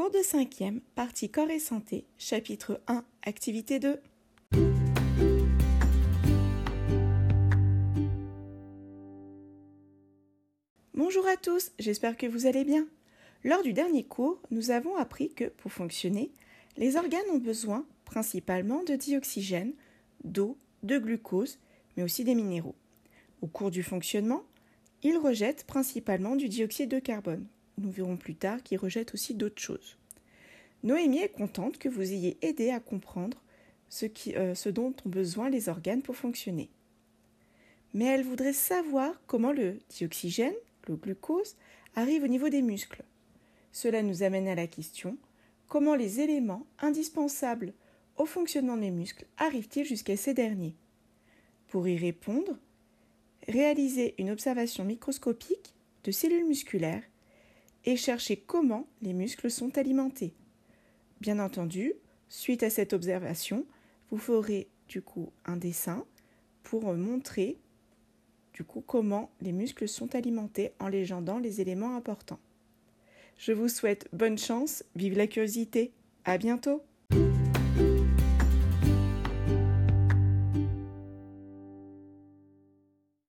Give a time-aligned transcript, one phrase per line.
[0.00, 4.00] Cours de 5e, partie corps et santé, chapitre 1, activité 2.
[10.94, 12.88] Bonjour à tous, j'espère que vous allez bien.
[13.44, 16.30] Lors du dernier cours, nous avons appris que, pour fonctionner,
[16.78, 19.74] les organes ont besoin principalement de dioxygène,
[20.24, 21.58] d'eau, de glucose,
[21.98, 22.76] mais aussi des minéraux.
[23.42, 24.44] Au cours du fonctionnement,
[25.02, 27.46] ils rejettent principalement du dioxyde de carbone.
[27.80, 29.96] Nous verrons plus tard qu'ils rejettent aussi d'autres choses.
[30.82, 33.42] Noémie est contente que vous ayez aidé à comprendre
[33.88, 34.06] ce,
[34.36, 36.68] euh, ce dont ont besoin les organes pour fonctionner.
[37.94, 40.54] Mais elle voudrait savoir comment le dioxygène,
[40.88, 41.56] le glucose,
[41.94, 43.02] arrive au niveau des muscles.
[43.72, 45.16] Cela nous amène à la question
[45.66, 47.72] comment les éléments indispensables
[48.16, 50.76] au fonctionnement des muscles arrivent-ils jusqu'à ces derniers?
[51.68, 52.58] Pour y répondre,
[53.48, 57.04] réaliser une observation microscopique de cellules musculaires
[57.84, 60.34] et chercher comment les muscles sont alimentés.
[61.20, 61.94] Bien entendu,
[62.28, 63.66] suite à cette observation,
[64.10, 66.04] vous ferez du coup un dessin
[66.62, 67.58] pour montrer
[68.52, 72.40] du coup comment les muscles sont alimentés en légendant les éléments importants.
[73.38, 75.92] Je vous souhaite bonne chance, vive la curiosité,
[76.24, 76.82] à bientôt